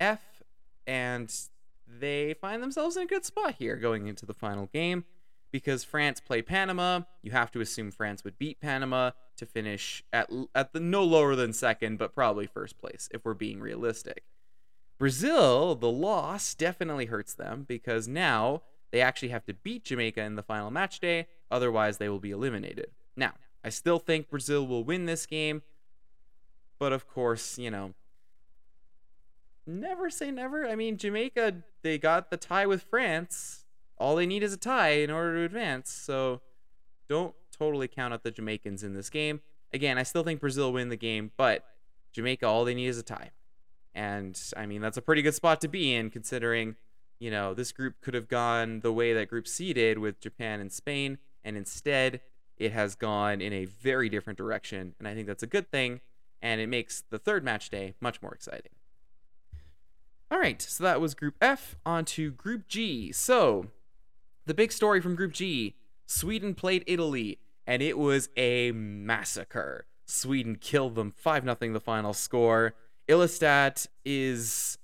F, 0.01 0.43
and 0.87 1.33
they 1.87 2.35
find 2.35 2.63
themselves 2.63 2.97
in 2.97 3.05
a 3.05 3.07
good 3.07 3.25
spot 3.25 3.57
here 3.59 3.77
going 3.77 4.07
into 4.07 4.27
the 4.27 4.35
final 4.35 4.67
game 4.67 5.05
because 5.53 5.85
France 5.85 6.21
play 6.21 6.43
Panama. 6.43 7.01
You 7.23 7.31
have 7.31 7.51
to 7.53 7.61
assume 7.61 7.91
France 7.91 8.25
would 8.25 8.39
beat 8.39 8.61
Panama 8.61 9.13
to 9.37 9.47
finish 9.47 10.03
at 10.13 10.31
at 10.55 10.73
the 10.73 10.81
no 10.81 11.05
lower 11.05 11.35
than 11.37 11.53
second, 11.53 11.99
but 11.99 12.15
probably 12.15 12.47
first 12.47 12.79
place 12.79 13.09
if 13.13 13.25
we're 13.25 13.35
being 13.35 13.61
realistic. 13.61 14.25
Brazil, 14.99 15.75
the 15.75 15.91
loss 15.91 16.55
definitely 16.55 17.07
hurts 17.07 17.35
them 17.35 17.65
because 17.69 18.09
now 18.09 18.63
they 18.91 19.01
actually 19.01 19.29
have 19.29 19.45
to 19.45 19.55
beat 19.55 19.85
Jamaica 19.85 20.23
in 20.23 20.37
the 20.37 20.43
final 20.43 20.71
match 20.71 21.01
day, 21.01 21.27
otherwise 21.51 21.99
they 21.99 22.09
will 22.09 22.19
be 22.19 22.31
eliminated. 22.31 22.91
Now, 23.15 23.35
I 23.63 23.69
still 23.69 23.99
think 23.99 24.31
Brazil 24.31 24.67
will 24.67 24.85
win 24.85 25.07
this 25.07 25.27
game, 25.27 25.63
but 26.79 26.93
of 26.93 27.07
course, 27.07 27.59
you 27.59 27.71
know, 27.71 27.95
never 29.67 30.09
say 30.09 30.31
never. 30.31 30.67
I 30.67 30.77
mean, 30.77 30.97
Jamaica, 30.97 31.63
they 31.87 31.99
got 31.99 32.31
the 32.31 32.37
tie 32.37 32.67
with 32.67 32.83
France 32.83 33.65
all 33.99 34.17
they 34.17 34.27
need 34.27 34.43
is 34.43 34.53
a 34.53 34.59
tie 34.59 34.91
in 34.91 35.11
order 35.11 35.37
to 35.37 35.45
advance. 35.45 35.91
So 35.91 36.41
don't 37.09 37.35
totally 37.57 37.89
count 37.89 38.13
out 38.13 38.23
the 38.23 38.31
Jamaicans 38.31 38.83
in 38.83 38.95
this 38.95 39.11
game. 39.11 39.41
Again, 39.73 39.99
I 39.99 40.03
still 40.03 40.23
think 40.23 40.41
Brazil 40.41 40.73
win 40.73 40.89
the 40.89 40.97
game, 40.97 41.33
but 41.37 41.65
Jamaica, 42.13 42.47
all 42.47 42.65
they 42.65 42.75
need 42.75 42.89
is 42.89 42.99
a 42.99 43.03
tie. 43.03 43.31
And 43.95 44.39
I 44.57 44.67
mean, 44.67 44.81
that's 44.81 44.97
a 44.97 45.03
pretty 45.03 45.23
good 45.23 45.35
spot 45.35 45.61
to 45.63 45.69
be 45.69 45.95
in 45.95 46.11
considering, 46.11 46.77
you 47.19 47.31
know, 47.31 47.55
this 47.55 47.73
group 47.73 48.01
could 48.03 48.15
have 48.15 48.29
gone 48.29 48.81
the 48.81 48.93
way 48.93 49.15
that 49.15 49.29
group 49.29 49.49
C 49.49 49.73
did 49.73 49.99
with 49.99 50.21
Japan 50.21 50.61
and 50.61 50.71
Spain, 50.71 51.19
and 51.45 51.57
instead 51.57 52.21
it 52.59 52.73
has 52.73 52.95
gone 52.95 53.41
in 53.41 53.53
a 53.53 53.65
very 53.65 54.09
different 54.09 54.37
direction. 54.37 54.95
And 54.99 55.09
I 55.09 55.15
think 55.15 55.27
that's 55.27 55.43
a 55.43 55.47
good 55.47 55.71
thing, 55.71 56.01
and 56.43 56.61
it 56.61 56.67
makes 56.67 57.03
the 57.09 57.19
third 57.19 57.43
match 57.43 57.71
day 57.71 57.95
much 58.01 58.21
more 58.21 58.35
exciting. 58.35 58.76
All 60.31 60.39
right, 60.39 60.61
so 60.61 60.83
that 60.83 61.01
was 61.01 61.15
Group 61.15 61.37
F. 61.41 61.77
On 61.87 62.05
to 62.07 62.33
Group 62.33 62.67
G. 62.67 63.13
So, 63.13 63.69
the 64.45 64.55
big 64.55 64.73
story 64.73 65.01
from 65.01 65.15
Group 65.15 65.33
G 65.33 65.77
Sweden 66.07 66.55
played 66.55 66.85
Italy, 66.87 67.39
and 67.67 67.83
it 67.83 67.97
was 67.97 68.29
a 68.37 68.73
massacre. 68.73 69.87
Sweden 70.05 70.57
killed 70.57 70.95
them 70.95 71.11
5 71.11 71.45
0 71.45 71.57
the 71.73 71.81
final 71.81 72.13
score. 72.13 72.75
Ilestedt 73.09 73.87
is, 74.05 74.79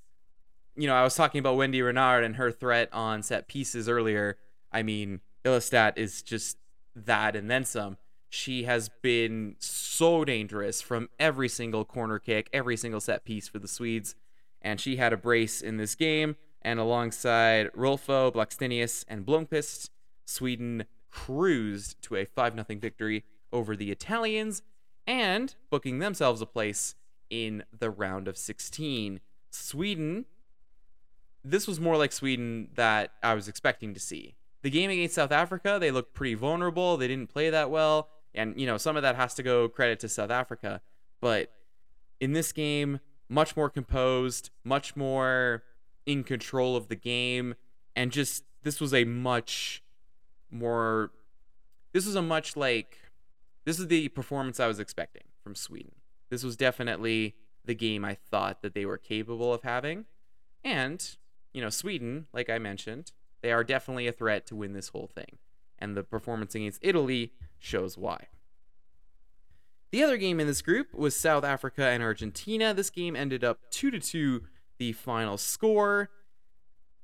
you 0.77 0.87
know, 0.87 0.95
I 0.95 1.03
was 1.03 1.15
talking 1.15 1.39
about 1.39 1.57
Wendy 1.57 1.83
Renard 1.83 2.23
and 2.25 2.37
her 2.37 2.53
threat 2.53 2.89
on 2.93 3.23
set 3.23 3.49
pieces 3.49 3.89
earlier. 3.89 4.37
I 4.73 4.83
mean, 4.83 5.21
Ilestedt 5.45 5.97
is 5.97 6.23
just 6.23 6.57
that 6.95 7.35
and 7.35 7.51
then 7.51 7.65
some. 7.65 7.97
She 8.29 8.65
has 8.65 8.89
been 9.03 9.57
so 9.59 10.25
dangerous 10.25 10.81
from 10.81 11.09
every 11.19 11.49
single 11.49 11.85
corner 11.85 12.19
kick, 12.19 12.49
every 12.53 12.77
single 12.77 13.01
set 13.01 13.25
piece 13.25 13.49
for 13.49 13.59
the 13.59 13.69
Swedes. 13.69 14.15
And 14.62 14.81
she 14.81 14.97
had 14.97 15.12
a 15.12 15.16
brace 15.16 15.61
in 15.61 15.76
this 15.76 15.95
game 15.95 16.37
and 16.62 16.78
alongside 16.78 17.71
Rolfo, 17.75 18.33
Blackstenius, 18.33 19.04
and 19.09 19.26
Blomqvist, 19.26 19.90
Sweden 20.25 20.85
cruised 21.11 22.00
to 22.02 22.16
a 22.16 22.25
5 22.25 22.54
0 22.54 22.81
victory 22.81 23.25
over 23.52 23.76
the 23.76 23.90
Italians 23.90 24.62
and 25.07 25.54
booking 25.71 25.99
themselves 25.99 26.40
a 26.40 26.47
place 26.47 26.95
in 27.28 27.64
the 27.76 27.90
round 27.90 28.28
of 28.28 28.37
16. 28.37 29.21
Sweden, 29.50 30.25
this 31.45 31.66
was 31.66 31.81
more 31.81 31.97
like 31.97 32.12
Sweden 32.12 32.69
that 32.75 33.12
I 33.23 33.35
was 33.35 33.49
expecting 33.49 33.92
to 33.95 34.00
see. 34.00 34.37
The 34.62 34.71
game 34.71 34.90
against 34.90 35.16
South 35.16 35.33
Africa, 35.33 35.78
they 35.81 35.90
looked 35.90 36.14
pretty 36.14 36.35
vulnerable. 36.35 36.97
They 36.97 37.09
didn't 37.09 37.31
play 37.31 37.50
that 37.50 37.71
well. 37.71 38.09
And, 38.35 38.59
you 38.59 38.66
know, 38.66 38.78
some 38.78 38.97
of 38.97 39.02
that 39.02 39.16
has 39.16 39.35
to 39.35 39.42
go 39.42 39.69
credit 39.69 39.99
to 40.00 40.09
South 40.09 40.31
Africa. 40.31 40.81
But 41.21 41.52
in 42.21 42.33
this 42.33 42.52
game, 42.52 43.00
much 43.33 43.57
more 43.57 43.71
composed, 43.71 44.51
much 44.62 44.95
more 44.95 45.62
in 46.05 46.23
control 46.23 46.77
of 46.77 46.89
the 46.89 46.97
game 46.97 47.55
and 47.97 48.12
just 48.12 48.45
this 48.62 48.81
was 48.81 48.93
a 48.93 49.05
much 49.05 49.83
more 50.51 51.11
this 51.93 52.07
was 52.07 52.15
a 52.15 52.23
much 52.23 52.57
like 52.57 52.99
this 53.65 53.79
is 53.79 53.87
the 53.89 54.09
performance 54.09 54.59
I 54.59 54.67
was 54.67 54.81
expecting 54.81 55.23
from 55.43 55.55
Sweden. 55.55 55.93
This 56.31 56.43
was 56.43 56.57
definitely 56.57 57.37
the 57.65 57.75
game 57.75 58.05
I 58.05 58.15
thought 58.15 58.62
that 58.62 58.75
they 58.75 58.85
were 58.85 58.99
capable 58.99 59.55
of 59.55 59.62
having. 59.62 60.07
And 60.65 61.17
you 61.53 61.61
know, 61.62 61.71
Sweden, 61.71 62.27
like 62.33 62.51
I 62.51 62.59
mentioned, 62.59 63.12
they 63.41 63.53
are 63.53 63.65
definitely 63.65 64.07
a 64.07 64.12
threat 64.12 64.47
to 64.47 64.57
win 64.57 64.73
this 64.73 64.89
whole 64.89 65.11
thing. 65.15 65.39
And 65.79 65.97
the 65.97 66.03
performance 66.03 66.55
against 66.55 66.81
Italy 66.83 67.33
shows 67.59 67.97
why. 67.97 68.29
The 69.93 70.03
other 70.03 70.17
game 70.17 70.41
in 70.41 70.47
this 70.47 70.63
group 70.63 70.95
was 70.95 71.15
South 71.15 71.45
Africa 71.45 71.85
and 71.85 72.03
Argentina. 72.03 72.73
This 72.73 72.89
game 72.89 73.15
ended 73.15 73.45
up 73.45 73.59
2 73.71 73.91
to 73.91 74.01
2 74.01 74.43
the 74.79 74.93
final 74.93 75.37
score. 75.37 76.09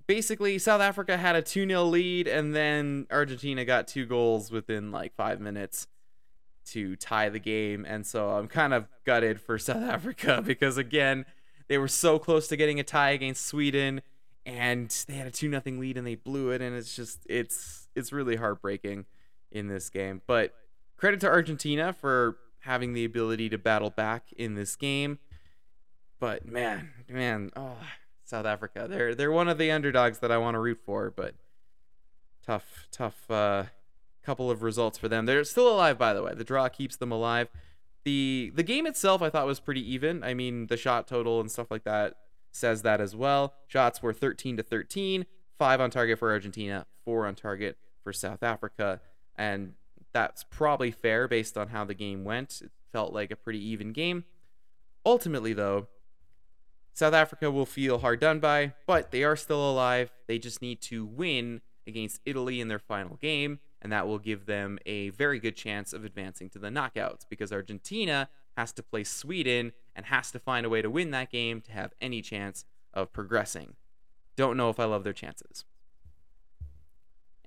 Basically, 0.06 0.58
South 0.58 0.80
Africa 0.80 1.18
had 1.18 1.36
a 1.36 1.42
2 1.42 1.68
0 1.68 1.84
lead, 1.84 2.26
and 2.26 2.56
then 2.56 3.06
Argentina 3.10 3.66
got 3.66 3.88
two 3.88 4.06
goals 4.06 4.50
within 4.50 4.90
like 4.90 5.14
five 5.14 5.38
minutes 5.38 5.86
to 6.70 6.96
tie 6.96 7.28
the 7.28 7.38
game. 7.38 7.84
And 7.86 8.06
so 8.06 8.30
I'm 8.30 8.48
kind 8.48 8.72
of 8.72 8.88
gutted 9.04 9.38
for 9.38 9.58
South 9.58 9.82
Africa 9.82 10.42
because, 10.44 10.78
again, 10.78 11.26
they 11.68 11.76
were 11.76 11.88
so 11.88 12.18
close 12.18 12.48
to 12.48 12.56
getting 12.56 12.80
a 12.80 12.84
tie 12.84 13.10
against 13.10 13.46
Sweden 13.46 14.00
and 14.46 14.88
they 15.06 15.14
had 15.14 15.26
a 15.26 15.30
2 15.30 15.46
nothing 15.46 15.78
lead 15.78 15.98
and 15.98 16.06
they 16.06 16.14
blew 16.14 16.50
it 16.50 16.62
and 16.62 16.74
it's 16.74 16.96
just 16.96 17.18
it's 17.28 17.86
it's 17.94 18.12
really 18.14 18.36
heartbreaking 18.36 19.04
in 19.52 19.68
this 19.68 19.90
game. 19.90 20.22
But 20.26 20.54
credit 20.96 21.20
to 21.20 21.28
Argentina 21.28 21.92
for 21.92 22.38
having 22.68 22.92
the 22.92 23.04
ability 23.04 23.48
to 23.48 23.56
battle 23.56 23.88
back 23.88 24.30
in 24.36 24.54
this 24.54 24.76
game. 24.76 25.18
But 26.20 26.46
man, 26.46 26.90
man, 27.08 27.50
oh, 27.56 27.78
South 28.24 28.44
Africa. 28.44 28.86
They're 28.88 29.14
they're 29.14 29.32
one 29.32 29.48
of 29.48 29.56
the 29.56 29.70
underdogs 29.70 30.18
that 30.18 30.30
I 30.30 30.36
want 30.36 30.54
to 30.54 30.58
root 30.58 30.78
for, 30.84 31.10
but 31.10 31.34
tough 32.44 32.86
tough 32.92 33.30
uh 33.30 33.64
couple 34.22 34.50
of 34.50 34.62
results 34.62 34.98
for 34.98 35.08
them. 35.08 35.24
They're 35.24 35.44
still 35.44 35.72
alive 35.72 35.98
by 35.98 36.12
the 36.12 36.22
way. 36.22 36.34
The 36.34 36.44
draw 36.44 36.68
keeps 36.68 36.96
them 36.96 37.10
alive. 37.10 37.48
The 38.04 38.52
the 38.54 38.62
game 38.62 38.86
itself 38.86 39.22
I 39.22 39.30
thought 39.30 39.46
was 39.46 39.60
pretty 39.60 39.92
even. 39.92 40.22
I 40.22 40.34
mean, 40.34 40.66
the 40.66 40.76
shot 40.76 41.08
total 41.08 41.40
and 41.40 41.50
stuff 41.50 41.70
like 41.70 41.84
that 41.84 42.16
says 42.52 42.82
that 42.82 43.00
as 43.00 43.16
well. 43.16 43.54
Shots 43.66 44.02
were 44.02 44.12
13 44.12 44.58
to 44.58 44.62
13, 44.62 45.24
5 45.58 45.80
on 45.80 45.90
target 45.90 46.18
for 46.18 46.30
Argentina, 46.30 46.86
4 47.04 47.26
on 47.26 47.34
target 47.34 47.78
for 48.02 48.12
South 48.12 48.42
Africa, 48.42 49.00
and 49.36 49.74
that's 50.12 50.44
probably 50.44 50.90
fair 50.90 51.28
based 51.28 51.56
on 51.56 51.68
how 51.68 51.84
the 51.84 51.94
game 51.94 52.24
went. 52.24 52.60
It 52.62 52.70
felt 52.92 53.12
like 53.12 53.30
a 53.30 53.36
pretty 53.36 53.64
even 53.68 53.92
game. 53.92 54.24
Ultimately, 55.04 55.52
though, 55.52 55.88
South 56.92 57.14
Africa 57.14 57.50
will 57.50 57.66
feel 57.66 57.98
hard 57.98 58.20
done 58.20 58.40
by, 58.40 58.72
but 58.86 59.10
they 59.10 59.22
are 59.22 59.36
still 59.36 59.70
alive. 59.70 60.10
They 60.26 60.38
just 60.38 60.60
need 60.60 60.80
to 60.82 61.06
win 61.06 61.60
against 61.86 62.20
Italy 62.26 62.60
in 62.60 62.68
their 62.68 62.78
final 62.78 63.16
game, 63.16 63.60
and 63.80 63.92
that 63.92 64.06
will 64.06 64.18
give 64.18 64.46
them 64.46 64.78
a 64.84 65.10
very 65.10 65.38
good 65.38 65.56
chance 65.56 65.92
of 65.92 66.04
advancing 66.04 66.50
to 66.50 66.58
the 66.58 66.68
knockouts 66.68 67.22
because 67.28 67.52
Argentina 67.52 68.28
has 68.56 68.72
to 68.72 68.82
play 68.82 69.04
Sweden 69.04 69.72
and 69.94 70.06
has 70.06 70.32
to 70.32 70.38
find 70.38 70.66
a 70.66 70.68
way 70.68 70.82
to 70.82 70.90
win 70.90 71.12
that 71.12 71.30
game 71.30 71.60
to 71.62 71.72
have 71.72 71.94
any 72.00 72.20
chance 72.20 72.64
of 72.92 73.12
progressing. 73.12 73.74
Don't 74.36 74.56
know 74.56 74.68
if 74.68 74.80
I 74.80 74.84
love 74.84 75.04
their 75.04 75.12
chances. 75.12 75.64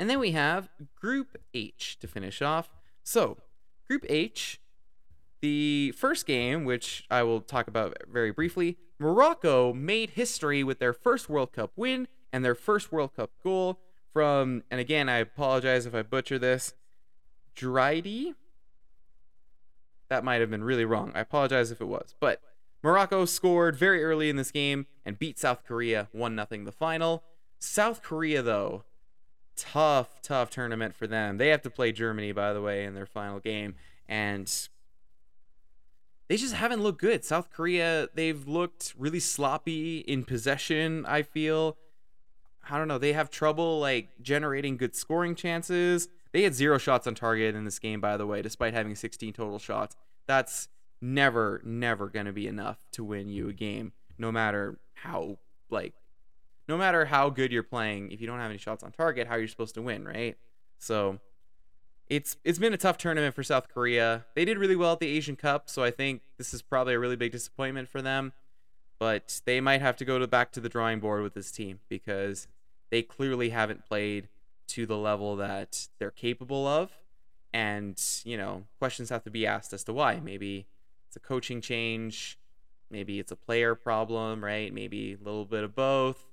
And 0.01 0.10
then 0.10 0.17
we 0.17 0.31
have 0.31 0.67
Group 1.00 1.38
H 1.53 2.00
to 2.00 2.08
finish 2.08 2.41
off. 2.41 2.72
So, 3.03 3.38
Group 3.88 4.03
H, 4.10 4.60
the 5.41 5.91
first 5.91 6.25
game, 6.25 6.65
which 6.65 7.05
I 7.12 7.22
will 7.22 7.39
talk 7.39 7.67
about 7.67 7.96
very 8.12 8.31
briefly, 8.31 8.79
Morocco 8.98 9.74
made 9.74 10.10
history 10.10 10.63
with 10.63 10.79
their 10.79 10.91
first 10.91 11.29
World 11.29 11.53
Cup 11.53 11.74
win 11.75 12.08
and 12.34 12.43
their 12.43 12.55
first 12.55 12.91
World 12.91 13.15
Cup 13.15 13.29
goal 13.43 13.79
from, 14.12 14.63
and 14.72 14.79
again, 14.79 15.08
I 15.08 15.17
apologize 15.17 15.86
if 15.86 15.93
I 15.93 16.01
butcher 16.01 16.39
this, 16.39 16.74
Drydy. 17.55 18.34
That 20.10 20.24
might 20.24 20.41
have 20.41 20.50
been 20.50 20.63
really 20.63 20.84
wrong. 20.84 21.12
I 21.13 21.20
apologize 21.20 21.70
if 21.70 21.79
it 21.79 21.86
was. 21.86 22.15
But 22.20 22.41
Morocco 22.81 23.25
scored 23.25 23.75
very 23.75 24.03
early 24.03 24.31
in 24.31 24.36
this 24.36 24.50
game 24.50 24.88
and 25.05 25.20
beat 25.20 25.38
South 25.38 25.63
Korea 25.63 26.08
1 26.12 26.43
0 26.50 26.65
the 26.65 26.72
final. 26.72 27.22
South 27.60 28.01
Korea, 28.01 28.41
though, 28.41 28.84
tough, 29.55 30.22
tough 30.22 30.50
tournament 30.50 30.96
for 30.96 31.08
them. 31.08 31.38
They 31.38 31.50
have 31.50 31.62
to 31.63 31.70
play 31.70 31.91
Germany, 31.91 32.31
by 32.31 32.53
the 32.53 32.62
way, 32.62 32.86
in 32.86 32.93
their 32.93 33.05
final 33.05 33.39
game. 33.39 33.75
And 34.08 34.51
they 36.27 36.38
just 36.38 36.53
haven't 36.53 36.81
looked 36.81 37.01
good. 37.01 37.25
South 37.25 37.50
Korea, 37.51 38.10
they've 38.13 38.48
looked 38.48 38.93
really 38.98 39.20
sloppy 39.20 40.00
in 40.00 40.24
possession, 40.24 41.05
I 41.05 41.24
feel. 41.24 41.77
I 42.70 42.77
don't 42.77 42.88
know. 42.88 42.98
They 42.98 43.13
have 43.13 43.29
trouble 43.29 43.79
like 43.79 44.10
generating 44.22 44.77
good 44.77 44.96
scoring 44.96 45.36
chances. 45.36 46.08
They 46.31 46.43
had 46.43 46.53
zero 46.53 46.77
shots 46.77 47.08
on 47.08 47.15
target 47.15 47.55
in 47.55 47.65
this 47.65 47.79
game, 47.79 48.00
by 48.00 48.17
the 48.17 48.25
way, 48.25 48.41
despite 48.41 48.74
having 48.74 48.96
16 48.96 49.34
total 49.34 49.60
shots. 49.60 49.96
That's 50.27 50.70
never, 51.01 51.62
never 51.65 52.10
to 52.10 52.31
be 52.31 52.48
enough 52.48 52.77
to 52.93 53.03
win 53.03 53.27
you 53.27 53.50
a 53.50 53.53
game, 53.53 53.91
no 54.17 54.31
matter 54.31 54.79
how, 54.93 55.39
like, 55.70 55.93
no 56.67 56.77
matter 56.77 57.05
how 57.05 57.29
good 57.29 57.51
you're 57.51 57.63
playing. 57.63 58.11
If 58.11 58.21
you 58.21 58.27
don't 58.27 58.39
have 58.39 58.49
any 58.49 58.57
shots 58.57 58.83
on 58.83 58.91
target, 58.91 59.27
how 59.27 59.35
are 59.35 59.39
you're 59.39 59.47
supposed 59.47 59.75
to 59.75 59.81
win, 59.81 60.05
right? 60.05 60.37
So, 60.77 61.19
it's 62.09 62.35
it's 62.43 62.59
been 62.59 62.73
a 62.73 62.77
tough 62.77 62.97
tournament 62.97 63.33
for 63.33 63.43
South 63.43 63.69
Korea. 63.69 64.25
They 64.35 64.43
did 64.43 64.57
really 64.57 64.75
well 64.75 64.93
at 64.93 64.99
the 64.99 65.07
Asian 65.07 65.37
Cup, 65.37 65.69
so 65.69 65.83
I 65.83 65.91
think 65.91 66.21
this 66.37 66.53
is 66.53 66.61
probably 66.61 66.93
a 66.93 66.99
really 66.99 67.15
big 67.15 67.31
disappointment 67.31 67.87
for 67.87 68.01
them. 68.01 68.33
But 68.99 69.41
they 69.45 69.61
might 69.61 69.81
have 69.81 69.95
to 69.97 70.05
go 70.05 70.19
to 70.19 70.27
back 70.27 70.51
to 70.51 70.59
the 70.59 70.69
drawing 70.69 70.99
board 70.99 71.23
with 71.23 71.33
this 71.33 71.51
team 71.51 71.79
because 71.89 72.47
they 72.91 73.01
clearly 73.01 73.49
haven't 73.49 73.85
played 73.85 74.27
to 74.67 74.85
the 74.85 74.97
level 74.97 75.35
that 75.37 75.87
they're 75.99 76.11
capable 76.11 76.67
of. 76.67 76.91
And, 77.53 78.01
you 78.23 78.37
know, 78.37 78.63
questions 78.77 79.09
have 79.09 79.23
to 79.23 79.31
be 79.31 79.47
asked 79.47 79.73
as 79.73 79.83
to 79.85 79.93
why. 79.93 80.19
Maybe 80.19 80.67
it's 81.07 81.15
a 81.15 81.19
coaching 81.19 81.61
change. 81.61 82.37
Maybe 82.89 83.19
it's 83.19 83.31
a 83.31 83.35
player 83.35 83.73
problem, 83.73 84.43
right? 84.43 84.73
Maybe 84.73 85.13
a 85.13 85.23
little 85.23 85.45
bit 85.45 85.63
of 85.63 85.75
both. 85.75 86.30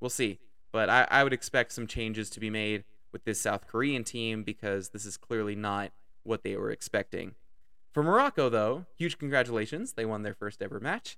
We'll 0.00 0.10
see. 0.10 0.38
But 0.72 0.90
I, 0.90 1.06
I 1.10 1.24
would 1.24 1.32
expect 1.32 1.72
some 1.72 1.86
changes 1.86 2.30
to 2.30 2.40
be 2.40 2.50
made 2.50 2.84
with 3.12 3.24
this 3.24 3.40
South 3.40 3.66
Korean 3.66 4.04
team 4.04 4.42
because 4.42 4.90
this 4.90 5.06
is 5.06 5.16
clearly 5.16 5.54
not 5.54 5.92
what 6.24 6.42
they 6.42 6.56
were 6.56 6.70
expecting. 6.70 7.34
For 7.92 8.02
Morocco, 8.02 8.48
though, 8.48 8.86
huge 8.96 9.18
congratulations. 9.18 9.92
They 9.92 10.04
won 10.04 10.22
their 10.22 10.34
first 10.34 10.60
ever 10.62 10.80
match. 10.80 11.16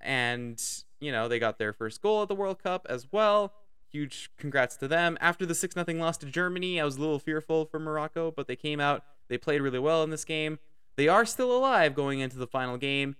And, 0.00 0.62
you 1.00 1.10
know, 1.10 1.28
they 1.28 1.38
got 1.38 1.58
their 1.58 1.72
first 1.72 2.02
goal 2.02 2.22
at 2.22 2.28
the 2.28 2.34
World 2.34 2.62
Cup 2.62 2.86
as 2.90 3.08
well 3.10 3.54
huge 3.92 4.30
congrats 4.38 4.76
to 4.76 4.88
them. 4.88 5.18
After 5.20 5.46
the 5.46 5.54
6 5.54 5.74
0 5.74 5.86
loss 5.98 6.16
to 6.18 6.26
Germany, 6.26 6.80
I 6.80 6.84
was 6.84 6.96
a 6.96 7.00
little 7.00 7.18
fearful 7.18 7.66
for 7.66 7.78
Morocco, 7.78 8.30
but 8.30 8.48
they 8.48 8.56
came 8.56 8.80
out. 8.80 9.04
They 9.28 9.38
played 9.38 9.60
really 9.60 9.78
well 9.78 10.02
in 10.02 10.10
this 10.10 10.24
game. 10.24 10.58
They 10.96 11.08
are 11.08 11.24
still 11.24 11.56
alive 11.56 11.94
going 11.94 12.20
into 12.20 12.38
the 12.38 12.46
final 12.46 12.76
game, 12.76 13.16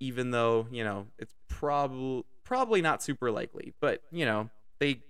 even 0.00 0.30
though, 0.30 0.66
you 0.70 0.84
know, 0.84 1.08
it's 1.18 1.34
probably 1.48 2.24
probably 2.44 2.82
not 2.82 3.02
super 3.02 3.30
likely. 3.30 3.74
But, 3.80 4.02
you 4.10 4.24
know, 4.24 4.50
they 4.78 5.00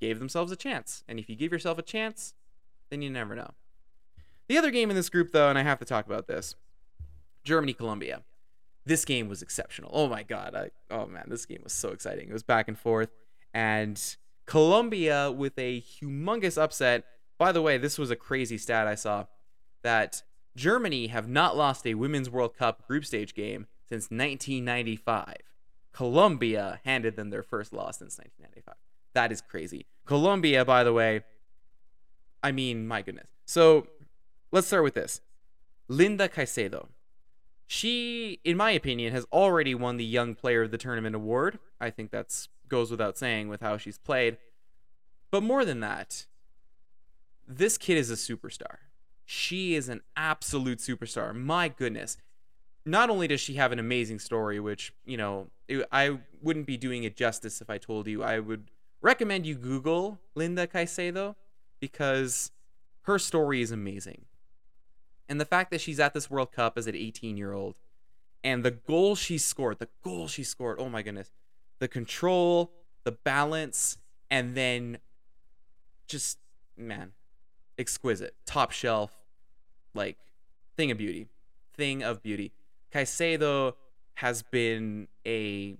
gave 0.00 0.18
themselves 0.18 0.52
a 0.52 0.56
chance. 0.56 1.04
And 1.08 1.18
if 1.18 1.28
you 1.28 1.36
give 1.36 1.52
yourself 1.52 1.78
a 1.78 1.82
chance, 1.82 2.34
then 2.90 3.02
you 3.02 3.10
never 3.10 3.34
know. 3.34 3.50
The 4.48 4.58
other 4.58 4.70
game 4.70 4.90
in 4.90 4.96
this 4.96 5.08
group, 5.08 5.32
though, 5.32 5.48
and 5.48 5.58
I 5.58 5.62
have 5.62 5.78
to 5.80 5.84
talk 5.84 6.06
about 6.06 6.28
this 6.28 6.54
Germany 7.44 7.72
Colombia. 7.72 8.22
This 8.84 9.04
game 9.04 9.28
was 9.28 9.42
exceptional. 9.42 9.90
Oh 9.92 10.08
my 10.08 10.22
God. 10.22 10.54
I, 10.54 10.70
oh 10.90 11.06
man, 11.06 11.24
this 11.28 11.46
game 11.46 11.60
was 11.64 11.72
so 11.72 11.90
exciting. 11.90 12.28
It 12.28 12.32
was 12.32 12.44
back 12.44 12.68
and 12.68 12.78
forth. 12.78 13.10
And 13.52 14.00
Colombia 14.46 15.32
with 15.32 15.58
a 15.58 15.80
humongous 15.80 16.60
upset. 16.60 17.04
By 17.38 17.52
the 17.52 17.62
way, 17.62 17.78
this 17.78 17.98
was 17.98 18.10
a 18.10 18.16
crazy 18.16 18.58
stat 18.58 18.86
I 18.86 18.94
saw 18.94 19.26
that 19.82 20.22
Germany 20.56 21.08
have 21.08 21.28
not 21.28 21.56
lost 21.56 21.86
a 21.86 21.94
Women's 21.94 22.30
World 22.30 22.56
Cup 22.56 22.86
group 22.86 23.04
stage 23.04 23.34
game 23.34 23.66
since 23.88 24.04
1995. 24.04 25.34
Colombia 25.96 26.78
handed 26.84 27.16
them 27.16 27.30
their 27.30 27.42
first 27.42 27.72
loss 27.72 27.98
since 27.98 28.18
1995. 28.18 28.74
That 29.14 29.32
is 29.32 29.40
crazy. 29.40 29.86
Colombia, 30.04 30.62
by 30.62 30.84
the 30.84 30.92
way, 30.92 31.24
I 32.42 32.52
mean, 32.52 32.86
my 32.86 33.00
goodness. 33.00 33.28
So 33.46 33.86
let's 34.52 34.66
start 34.66 34.84
with 34.84 34.92
this 34.92 35.22
Linda 35.88 36.28
Caicedo. 36.28 36.88
She, 37.66 38.40
in 38.44 38.58
my 38.58 38.72
opinion, 38.72 39.14
has 39.14 39.24
already 39.32 39.74
won 39.74 39.96
the 39.96 40.04
Young 40.04 40.34
Player 40.34 40.64
of 40.64 40.70
the 40.70 40.76
Tournament 40.76 41.16
award. 41.16 41.58
I 41.80 41.88
think 41.88 42.10
that 42.10 42.46
goes 42.68 42.90
without 42.90 43.16
saying 43.16 43.48
with 43.48 43.62
how 43.62 43.78
she's 43.78 43.98
played. 43.98 44.36
But 45.30 45.42
more 45.42 45.64
than 45.64 45.80
that, 45.80 46.26
this 47.48 47.78
kid 47.78 47.96
is 47.96 48.10
a 48.10 48.16
superstar. 48.16 48.76
She 49.24 49.74
is 49.74 49.88
an 49.88 50.02
absolute 50.14 50.80
superstar. 50.80 51.34
My 51.34 51.68
goodness. 51.68 52.18
Not 52.84 53.08
only 53.08 53.26
does 53.26 53.40
she 53.40 53.54
have 53.54 53.72
an 53.72 53.78
amazing 53.78 54.18
story, 54.18 54.60
which, 54.60 54.92
you 55.06 55.16
know, 55.16 55.48
I 55.90 56.18
wouldn't 56.42 56.66
be 56.66 56.76
doing 56.76 57.04
it 57.04 57.16
justice 57.16 57.60
if 57.60 57.68
I 57.68 57.78
told 57.78 58.06
you. 58.06 58.22
I 58.22 58.38
would 58.38 58.70
recommend 59.00 59.46
you 59.46 59.54
Google 59.54 60.20
Linda 60.34 60.66
Caicedo 60.66 61.34
because 61.80 62.50
her 63.02 63.18
story 63.18 63.62
is 63.62 63.70
amazing. 63.70 64.26
And 65.28 65.40
the 65.40 65.44
fact 65.44 65.70
that 65.72 65.80
she's 65.80 65.98
at 65.98 66.14
this 66.14 66.30
World 66.30 66.52
Cup 66.52 66.78
as 66.78 66.86
an 66.86 66.94
18 66.94 67.36
year 67.36 67.52
old 67.52 67.74
and 68.44 68.64
the 68.64 68.70
goal 68.70 69.16
she 69.16 69.38
scored, 69.38 69.80
the 69.80 69.88
goal 70.02 70.28
she 70.28 70.44
scored, 70.44 70.78
oh 70.78 70.88
my 70.88 71.02
goodness 71.02 71.30
the 71.78 71.88
control, 71.88 72.72
the 73.04 73.12
balance, 73.12 73.98
and 74.30 74.54
then 74.54 74.98
just 76.06 76.38
man, 76.76 77.12
exquisite, 77.78 78.34
top 78.46 78.70
shelf, 78.70 79.12
like 79.94 80.16
thing 80.76 80.90
of 80.90 80.98
beauty, 80.98 81.26
thing 81.74 82.02
of 82.02 82.22
beauty. 82.22 82.52
Caicedo 82.92 83.74
has 84.14 84.42
been 84.42 85.08
a 85.26 85.76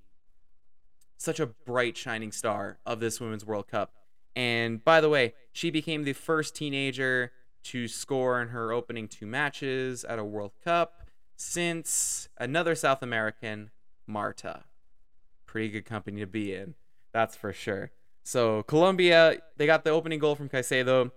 such 1.17 1.41
a 1.41 1.47
bright 1.47 1.97
shining 1.97 2.33
star 2.33 2.79
of 2.85 3.01
this 3.01 3.21
Women's 3.21 3.45
World 3.45 3.69
Cup. 3.69 3.93
And 4.35 4.85
by 4.85 5.01
the 5.01 5.09
way, 5.09 5.33
she 5.53 5.71
became 5.71 6.05
the 6.05 6.13
first 6.13 6.55
teenager 6.55 7.33
to 7.65 7.89
score 7.89 8.41
in 8.43 8.49
her 8.49 8.73
opening 8.73 9.09
two 9.09 9.27
matches 9.27 10.05
at 10.05 10.19
a 10.19 10.25
World 10.25 10.53
Cup 10.63 11.09
since 11.37 12.29
another 12.39 12.75
South 12.75 13.03
American, 13.03 13.71
Marta. 14.07 14.65
Pretty 15.47 15.71
good 15.71 15.87
company 15.87 16.21
to 16.21 16.27
be 16.27 16.55
in, 16.55 16.75
that's 17.13 17.35
for 17.35 17.53
sure. 17.53 17.93
So 18.25 18.63
Colombia, 18.65 19.39
they 19.57 19.67
got 19.67 19.85
the 19.85 19.91
opening 19.91 20.19
goal 20.19 20.35
from 20.35 20.49
Caicedo. 20.49 21.13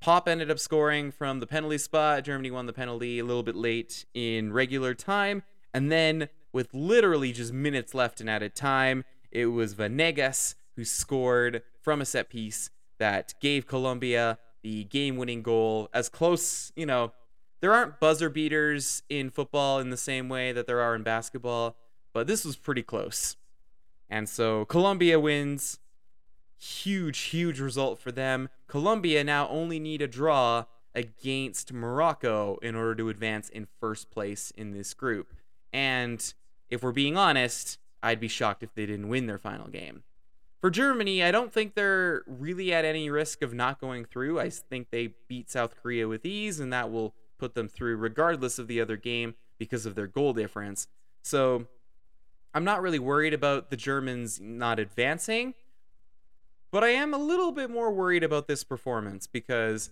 Popp 0.00 0.28
ended 0.28 0.50
up 0.50 0.58
scoring 0.58 1.10
from 1.10 1.40
the 1.40 1.46
penalty 1.46 1.78
spot. 1.78 2.24
Germany 2.24 2.50
won 2.50 2.66
the 2.66 2.72
penalty 2.72 3.18
a 3.18 3.24
little 3.24 3.42
bit 3.42 3.56
late 3.56 4.06
in 4.14 4.52
regular 4.52 4.94
time. 4.94 5.42
And 5.74 5.90
then, 5.90 6.28
with 6.52 6.72
literally 6.72 7.32
just 7.32 7.52
minutes 7.52 7.94
left 7.94 8.20
in 8.20 8.28
added 8.28 8.54
time, 8.54 9.04
it 9.30 9.46
was 9.46 9.74
Vanegas 9.74 10.54
who 10.76 10.84
scored 10.84 11.62
from 11.80 12.00
a 12.00 12.04
set 12.04 12.28
piece 12.28 12.70
that 12.98 13.34
gave 13.40 13.66
Colombia 13.66 14.38
the 14.62 14.84
game 14.84 15.16
winning 15.16 15.42
goal. 15.42 15.88
As 15.92 16.08
close, 16.08 16.72
you 16.76 16.86
know, 16.86 17.12
there 17.60 17.72
aren't 17.72 18.00
buzzer 18.00 18.28
beaters 18.28 19.02
in 19.08 19.30
football 19.30 19.78
in 19.78 19.90
the 19.90 19.96
same 19.96 20.28
way 20.28 20.52
that 20.52 20.66
there 20.66 20.80
are 20.80 20.94
in 20.94 21.02
basketball, 21.02 21.76
but 22.12 22.26
this 22.26 22.44
was 22.44 22.56
pretty 22.56 22.82
close. 22.82 23.36
And 24.08 24.28
so 24.28 24.64
Colombia 24.64 25.20
wins. 25.20 25.78
Huge, 26.58 27.18
huge 27.18 27.58
result 27.58 27.98
for 27.98 28.12
them. 28.12 28.50
Colombia 28.66 29.24
now 29.24 29.48
only 29.48 29.78
need 29.78 30.02
a 30.02 30.06
draw 30.06 30.64
against 30.94 31.72
Morocco 31.72 32.58
in 32.60 32.74
order 32.74 32.94
to 32.96 33.08
advance 33.08 33.48
in 33.48 33.66
first 33.80 34.10
place 34.10 34.52
in 34.56 34.72
this 34.72 34.92
group. 34.92 35.32
And 35.72 36.34
if 36.70 36.82
we're 36.82 36.92
being 36.92 37.16
honest, 37.16 37.78
I'd 38.02 38.20
be 38.20 38.28
shocked 38.28 38.62
if 38.62 38.74
they 38.74 38.86
didn't 38.86 39.08
win 39.08 39.26
their 39.26 39.38
final 39.38 39.68
game. 39.68 40.02
For 40.60 40.70
Germany, 40.70 41.22
I 41.22 41.30
don't 41.30 41.52
think 41.52 41.74
they're 41.74 42.22
really 42.26 42.72
at 42.72 42.84
any 42.84 43.08
risk 43.08 43.42
of 43.42 43.54
not 43.54 43.80
going 43.80 44.04
through. 44.04 44.38
I 44.38 44.50
think 44.50 44.90
they 44.90 45.14
beat 45.26 45.50
South 45.50 45.74
Korea 45.82 46.06
with 46.06 46.26
ease, 46.26 46.60
and 46.60 46.72
that 46.72 46.90
will 46.90 47.14
put 47.38 47.54
them 47.54 47.68
through 47.68 47.96
regardless 47.96 48.58
of 48.58 48.68
the 48.68 48.80
other 48.80 48.96
game 48.96 49.34
because 49.58 49.86
of 49.86 49.94
their 49.94 50.06
goal 50.06 50.34
difference. 50.34 50.86
So 51.22 51.66
I'm 52.52 52.64
not 52.64 52.82
really 52.82 52.98
worried 52.98 53.32
about 53.32 53.70
the 53.70 53.76
Germans 53.76 54.38
not 54.40 54.78
advancing, 54.78 55.54
but 56.70 56.84
I 56.84 56.90
am 56.90 57.14
a 57.14 57.18
little 57.18 57.52
bit 57.52 57.70
more 57.70 57.90
worried 57.90 58.22
about 58.22 58.46
this 58.46 58.62
performance 58.62 59.26
because 59.26 59.90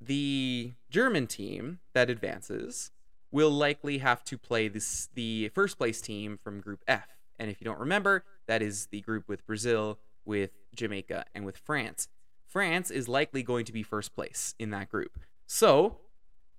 the 0.00 0.72
German 0.90 1.26
team 1.26 1.78
that 1.92 2.10
advances 2.10 2.90
will 3.30 3.50
likely 3.50 3.98
have 3.98 4.24
to 4.24 4.38
play 4.38 4.68
this 4.68 5.08
the 5.14 5.48
first 5.54 5.78
place 5.78 6.00
team 6.00 6.36
from 6.36 6.60
Group 6.60 6.82
F. 6.88 7.08
And 7.38 7.50
if 7.50 7.60
you 7.60 7.64
don't 7.64 7.78
remember, 7.78 8.24
that 8.46 8.62
is 8.62 8.86
the 8.86 9.00
group 9.00 9.28
with 9.28 9.46
Brazil, 9.46 9.98
with 10.24 10.50
Jamaica, 10.74 11.24
and 11.34 11.44
with 11.44 11.56
France. 11.56 12.08
France 12.46 12.90
is 12.90 13.08
likely 13.08 13.42
going 13.42 13.64
to 13.66 13.72
be 13.72 13.82
first 13.82 14.14
place 14.14 14.54
in 14.58 14.70
that 14.70 14.88
group. 14.88 15.18
So, 15.46 15.98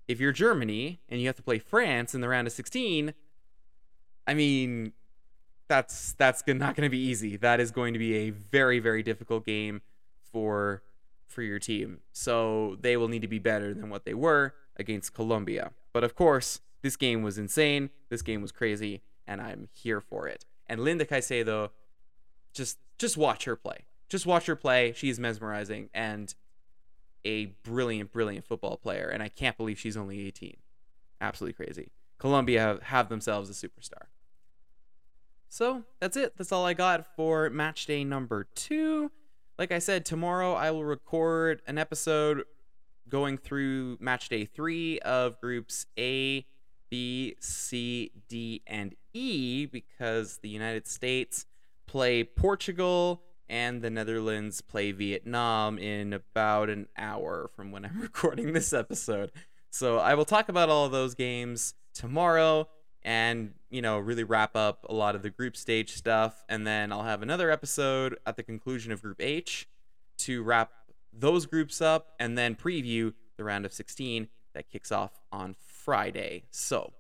if 0.07 0.19
you're 0.19 0.31
Germany 0.31 1.01
and 1.09 1.19
you 1.19 1.27
have 1.27 1.35
to 1.35 1.43
play 1.43 1.59
France 1.59 2.15
in 2.15 2.21
the 2.21 2.29
round 2.29 2.47
of 2.47 2.53
16, 2.53 3.13
I 4.27 4.33
mean, 4.33 4.93
that's 5.67 6.13
that's 6.13 6.43
not 6.47 6.75
going 6.75 6.85
to 6.85 6.89
be 6.89 6.99
easy. 6.99 7.37
That 7.37 7.59
is 7.59 7.71
going 7.71 7.93
to 7.93 7.99
be 7.99 8.15
a 8.15 8.29
very 8.29 8.79
very 8.79 9.03
difficult 9.03 9.45
game 9.45 9.81
for 10.31 10.83
for 11.27 11.41
your 11.41 11.59
team. 11.59 11.99
So 12.11 12.77
they 12.81 12.97
will 12.97 13.07
need 13.07 13.21
to 13.21 13.27
be 13.27 13.39
better 13.39 13.73
than 13.73 13.89
what 13.89 14.05
they 14.05 14.13
were 14.13 14.55
against 14.77 15.13
Colombia. 15.13 15.71
But 15.93 16.03
of 16.03 16.15
course, 16.15 16.61
this 16.81 16.95
game 16.95 17.23
was 17.23 17.37
insane. 17.37 17.89
This 18.09 18.21
game 18.21 18.41
was 18.41 18.51
crazy, 18.51 19.01
and 19.27 19.41
I'm 19.41 19.69
here 19.73 20.01
for 20.01 20.27
it. 20.27 20.45
And 20.67 20.81
Linda 20.81 21.05
Caicedo, 21.05 21.69
just 22.53 22.77
just 22.97 23.17
watch 23.17 23.45
her 23.45 23.55
play. 23.55 23.85
Just 24.09 24.25
watch 24.25 24.47
her 24.47 24.55
play. 24.55 24.93
She's 24.95 25.19
mesmerizing 25.19 25.89
and 25.93 26.33
a 27.25 27.47
brilliant, 27.63 28.11
brilliant 28.11 28.45
football 28.45 28.77
player. 28.77 29.07
And 29.07 29.21
I 29.21 29.29
can't 29.29 29.57
believe 29.57 29.79
she's 29.79 29.97
only 29.97 30.19
18. 30.27 30.57
Absolutely 31.21 31.53
crazy. 31.65 31.91
Colombia 32.17 32.59
have, 32.59 32.83
have 32.83 33.09
themselves 33.09 33.49
a 33.49 33.53
superstar. 33.53 34.07
So 35.47 35.83
that's 35.99 36.17
it. 36.17 36.37
That's 36.37 36.51
all 36.51 36.65
I 36.65 36.73
got 36.73 37.15
for 37.15 37.49
match 37.49 37.85
day 37.85 38.03
number 38.03 38.47
two. 38.55 39.11
Like 39.57 39.71
I 39.71 39.79
said, 39.79 40.05
tomorrow 40.05 40.53
I 40.53 40.71
will 40.71 40.85
record 40.85 41.61
an 41.67 41.77
episode 41.77 42.43
going 43.09 43.37
through 43.37 43.97
match 43.99 44.29
day 44.29 44.45
three 44.45 44.99
of 44.99 45.39
groups 45.41 45.85
A, 45.97 46.45
B, 46.89 47.35
C, 47.39 48.11
D, 48.27 48.61
and 48.67 48.95
E 49.13 49.65
because 49.65 50.37
the 50.37 50.49
United 50.49 50.87
States 50.87 51.45
play 51.87 52.23
Portugal 52.23 53.23
and 53.49 53.81
the 53.81 53.89
Netherlands 53.89 54.61
play 54.61 54.91
Vietnam 54.91 55.79
in 55.79 56.13
about 56.13 56.69
an 56.69 56.87
hour 56.97 57.49
from 57.55 57.71
when 57.71 57.83
I'm 57.85 57.99
recording 58.01 58.53
this 58.53 58.73
episode. 58.73 59.31
So 59.71 59.97
I 59.97 60.15
will 60.15 60.25
talk 60.25 60.49
about 60.49 60.69
all 60.69 60.85
of 60.85 60.91
those 60.91 61.15
games 61.15 61.73
tomorrow 61.93 62.67
and, 63.01 63.53
you 63.69 63.81
know, 63.81 63.97
really 63.97 64.23
wrap 64.23 64.55
up 64.55 64.85
a 64.89 64.93
lot 64.93 65.15
of 65.15 65.21
the 65.23 65.29
group 65.29 65.55
stage 65.55 65.93
stuff. 65.93 66.43
And 66.49 66.65
then 66.65 66.91
I'll 66.91 67.03
have 67.03 67.21
another 67.21 67.49
episode 67.49 68.17
at 68.25 68.35
the 68.35 68.43
conclusion 68.43 68.91
of 68.91 69.01
Group 69.01 69.21
H 69.21 69.67
to 70.19 70.43
wrap 70.43 70.71
those 71.13 71.45
groups 71.45 71.81
up 71.81 72.13
and 72.19 72.37
then 72.37 72.55
preview 72.55 73.13
the 73.37 73.43
round 73.43 73.65
of 73.65 73.73
16 73.73 74.27
that 74.53 74.69
kicks 74.69 74.91
off 74.91 75.19
on 75.31 75.55
Friday. 75.65 76.43
So 76.51 76.93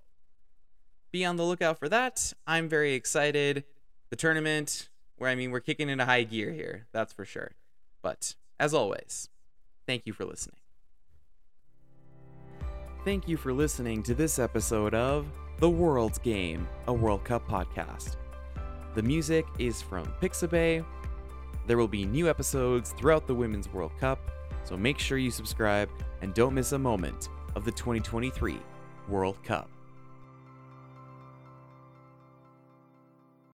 be 1.11 1.25
on 1.25 1.35
the 1.35 1.43
lookout 1.43 1.79
for 1.79 1.89
that. 1.89 2.33
I'm 2.47 2.69
very 2.69 2.93
excited. 2.93 3.63
The 4.09 4.15
tournament, 4.15 4.89
where 5.17 5.29
I 5.29 5.35
mean, 5.35 5.51
we're 5.51 5.59
kicking 5.59 5.89
into 5.89 6.05
high 6.05 6.23
gear 6.23 6.51
here, 6.51 6.87
that's 6.91 7.13
for 7.13 7.25
sure. 7.25 7.51
But 8.01 8.35
as 8.59 8.73
always, 8.73 9.29
thank 9.85 10.05
you 10.05 10.13
for 10.13 10.25
listening. 10.25 10.59
Thank 13.05 13.27
you 13.27 13.37
for 13.37 13.53
listening 13.53 14.03
to 14.03 14.13
this 14.13 14.39
episode 14.39 14.93
of 14.93 15.25
The 15.59 15.69
World's 15.69 16.17
Game, 16.17 16.67
a 16.87 16.93
World 16.93 17.23
Cup 17.23 17.47
podcast. 17.47 18.17
The 18.93 19.01
music 19.01 19.45
is 19.57 19.81
from 19.81 20.05
Pixabay. 20.21 20.85
There 21.69 21.77
will 21.77 21.87
be 21.87 22.03
new 22.03 22.27
episodes 22.27 22.95
throughout 22.97 23.27
the 23.27 23.35
Women's 23.35 23.71
World 23.71 23.91
Cup, 23.99 24.31
so 24.63 24.75
make 24.75 24.97
sure 24.97 25.19
you 25.19 25.29
subscribe 25.29 25.87
and 26.23 26.33
don't 26.33 26.55
miss 26.55 26.71
a 26.71 26.79
moment 26.79 27.29
of 27.53 27.63
the 27.63 27.71
2023 27.71 28.57
World 29.07 29.37
Cup. 29.43 29.69